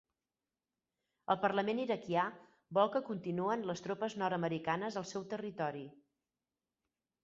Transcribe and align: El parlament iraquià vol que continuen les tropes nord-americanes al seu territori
El 1.33 1.37
parlament 1.43 1.81
iraquià 1.83 2.25
vol 2.79 2.91
que 2.97 3.03
continuen 3.13 3.69
les 3.73 3.87
tropes 3.89 4.19
nord-americanes 4.25 5.03
al 5.05 5.11
seu 5.15 5.31
territori 5.37 5.89